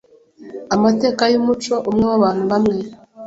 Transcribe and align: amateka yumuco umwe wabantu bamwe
amateka 0.75 1.23
yumuco 1.33 1.73
umwe 1.89 2.05
wabantu 2.11 2.43
bamwe 2.51 2.77